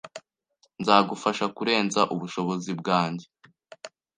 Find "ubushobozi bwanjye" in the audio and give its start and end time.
2.13-3.25